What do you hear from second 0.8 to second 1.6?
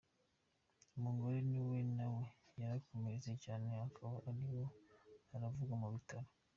Umugore